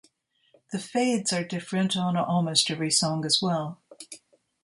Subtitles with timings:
[0.71, 3.83] The fades are different on almost every song as well.